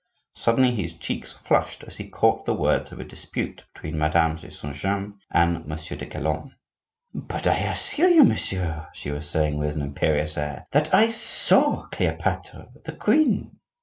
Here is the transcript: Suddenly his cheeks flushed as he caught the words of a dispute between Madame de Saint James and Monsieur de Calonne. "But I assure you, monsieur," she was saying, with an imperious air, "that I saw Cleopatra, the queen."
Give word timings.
Suddenly 0.33 0.71
his 0.71 0.95
cheeks 0.95 1.31
flushed 1.31 1.83
as 1.83 1.97
he 1.97 2.09
caught 2.09 2.45
the 2.45 2.55
words 2.55 2.91
of 2.91 2.99
a 2.99 3.03
dispute 3.03 3.63
between 3.71 3.99
Madame 3.99 4.35
de 4.35 4.49
Saint 4.49 4.73
James 4.75 5.13
and 5.29 5.67
Monsieur 5.67 5.95
de 5.95 6.07
Calonne. 6.07 6.55
"But 7.13 7.45
I 7.45 7.53
assure 7.55 8.09
you, 8.09 8.23
monsieur," 8.23 8.87
she 8.93 9.11
was 9.11 9.29
saying, 9.29 9.59
with 9.59 9.75
an 9.75 9.83
imperious 9.83 10.39
air, 10.39 10.65
"that 10.71 10.91
I 10.91 11.11
saw 11.11 11.85
Cleopatra, 11.91 12.69
the 12.83 12.93
queen." 12.93 13.59